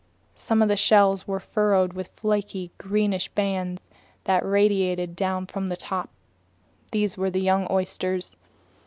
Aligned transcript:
Some 0.33 0.63
of 0.63 0.67
these 0.69 0.79
shells 0.79 1.27
were 1.27 1.39
furrowed 1.39 1.93
with 1.93 2.09
flaky, 2.15 2.71
greenish 2.79 3.29
bands 3.29 3.83
that 4.23 4.43
radiated 4.43 5.15
down 5.15 5.45
from 5.45 5.67
the 5.67 5.77
top. 5.77 6.09
These 6.91 7.19
were 7.19 7.29
the 7.29 7.39
young 7.41 7.67
oysters. 7.69 8.35